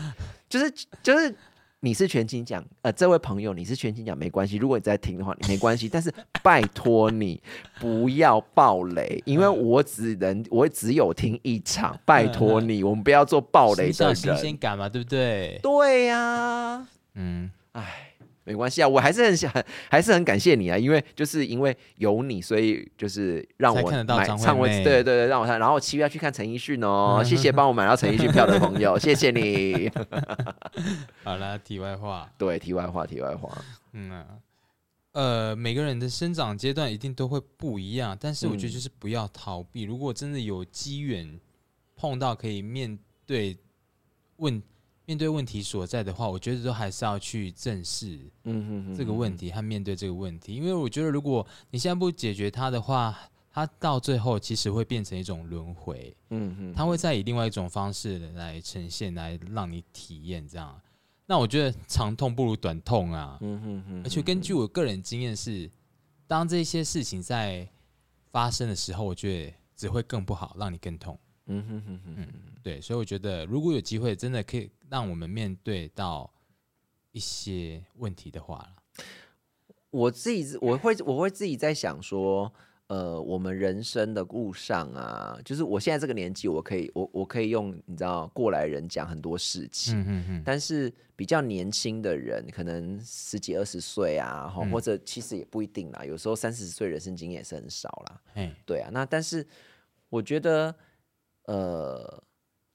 [0.48, 1.36] 就是就是。”
[1.80, 6.12] 你是全勤奖，呃，这位朋友你是全勤奖没关系，如果你在听的话，你没关系， 但是
[6.42, 7.40] 拜托你
[7.78, 14.36] 不要爆雷，因为我只能我只有听一场，拜托你，我们不要做爆雷的新新。
[14.36, 15.60] 鲜感嘛，对不对？
[15.62, 18.07] 对呀、嗯，唉，
[18.48, 19.52] 没关系啊，我还是很想，
[19.90, 29.90] 还是很感谢你啊，因为就是因为有你，所以就是让我看得到买唱会，妹对对对，让我看，然后我七月要去看陈奕迅哦，嗯谢谢帮我买到陈奕迅票的朋友， 谢谢你。
[31.22, 34.26] 好了，题外话，对，题外话，题外话，嗯啊，
[35.12, 39.82] 呃，每个人的生长阶段一定都会不一样，但是我觉得嗯就是不要逃避。
[39.82, 41.38] 如果真的有机缘
[41.94, 43.55] 碰到可以面对
[44.36, 44.62] 问
[45.09, 53.18] 面对问题所在的话，我觉得都还是要去正视嗯哼哼这个问题和面对这个问题，因为我觉得如果你现在不解决它的话，
[53.50, 60.78] 它到最后其实会变成一种轮回，嗯哼，它会再以另外一种方式来呈现，来让你体验这样。
[61.24, 65.70] 那我觉得长痛不如短痛啊，嗯哼哼，而且根据我个人经验是，
[66.26, 67.66] 当这些事情在
[68.30, 71.18] 发生的时候，我觉得只会更不好，让你更痛。
[71.50, 72.28] 嗯哼哼哼，
[72.62, 76.32] 对，所以我觉得如果有机会，真的可以让我们面对到
[77.12, 78.76] 一些问题的话啦。
[79.91, 82.53] 我自己我会我会自己在想说，
[82.89, 98.20] 呃，我们人生的路上啊，就是我现在这个年纪，我可以我我可以用你知道过来人讲很多事情，嗯嗯嗯，但是比较年轻的人，可能十几二十岁啊，或者其实也不一定啦，有时候三十岁人生经验也是很少啦。
[98.34, 99.47] 哎，对啊，那但是
[100.11, 100.74] 我觉得，
[101.45, 102.22] 呃，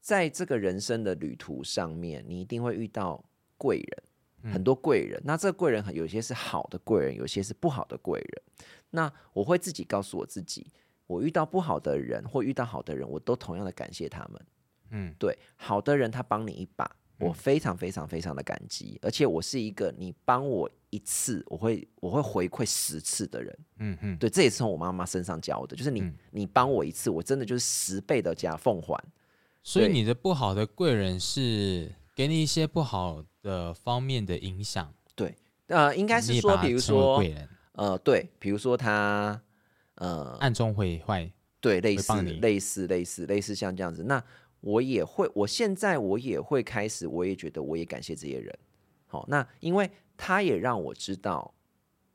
[0.03, 3.23] 在这个人生的旅途上面，你一定会遇到
[3.57, 5.21] 贵人，很多贵人。
[5.23, 8.43] 那这个贵人很有些是好的贵人，有些是不好的贵人。
[8.89, 10.67] 那我会自己告诉我自己，
[11.07, 14.41] 我遇到不好的人或遇到好的人，我都同样的感谢他们。
[14.89, 16.85] 嗯对，好的人他帮你一把，
[17.17, 23.57] 我非常非常非常的感激，而且我是一个你帮我一次，我会我会回馈十次的人。
[23.77, 29.01] 嗯嗯，对，这也是从我妈妈身上教的，就是你、嗯你帮我一次，我真的就是十倍的加奉还。
[29.63, 35.33] 所以你的不好的贵人是给你一些不好的方面的影响，对
[35.67, 39.41] 呃，应该是说，比如说贵，人，呃，对，比如说他，
[39.95, 44.21] 呃，暗中会坏，对，类似类似类似类似像这样子，那
[44.59, 48.53] 我也会，我现在我也会开始，我也觉得我也感谢这些人。
[49.07, 51.53] 好，那因为他也让我知道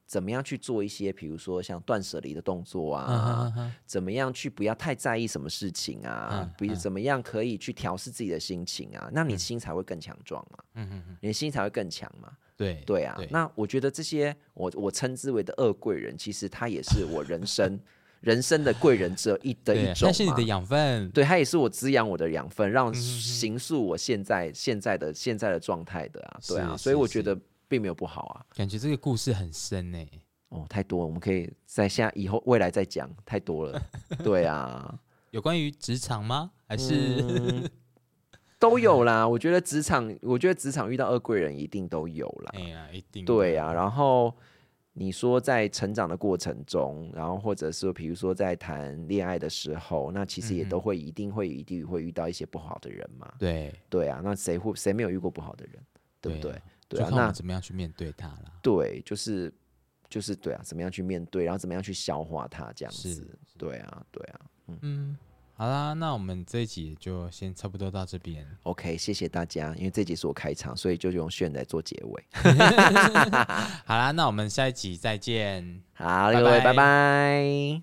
[0.08, 3.52] 怎么样去做一些，比如说像断舍离的动作啊，
[3.84, 12.32] 怎么样去不要太在意什么事情啊嗯，比如怎么样可以去调试自己的心情啊，那你心才会更强壮嘛，嗯嗯嗯，你的心才会更强嘛。
[12.56, 17.78] 对对啊对，那我觉得这些我我称之为的恶贵人，其实他也是我人生
[18.20, 20.08] 人生的贵人之一的一，种嘛。
[20.08, 27.38] 那是你的养分，对，它也是我滋养我的养分，让形塑我现在现在的现在的状态的啊，对啊，所以我觉得
[27.68, 28.46] 并没有不好啊。
[28.56, 29.98] 感觉这个故事很深呢。
[30.48, 33.80] 哦，太多了，我们可以在下以后未来再讲，太多了。
[34.24, 34.98] 对啊，
[35.30, 36.50] 有关于职场吗？
[36.66, 37.68] 还是、嗯
[38.58, 39.28] 都有啦。
[39.28, 42.52] 我觉得职场，我觉得职场遇到恶贵人一定都有啦。
[42.54, 44.34] 哎呀，一定对啊，然后
[44.94, 53.30] 你说在成长的过程中，然后或者是比如说在谈恋爱的时候，那其实也都会一定会一定会遇到一些不好的人嘛。
[53.38, 55.74] 对对啊，那谁会谁没有遇过不好的人，
[56.22, 56.52] 对不对？
[56.52, 58.52] 啊对啊，就看我那怎么样去面对它了。
[58.62, 59.52] 对，就是
[60.08, 63.38] 就是对啊，怎么样去面对，然后怎么样去消化它，这样子。
[63.56, 64.40] 对啊，对啊。
[64.82, 65.16] 嗯，
[65.54, 68.46] 好啦，那我们这一集就先差不多到这边。
[68.62, 72.24] OK，谢谢大家，因为这集是我开场，所以就用炫来做结尾。
[73.84, 75.82] 好啦，那我们下一集再见。
[75.94, 77.82] 好，各位，拜拜拜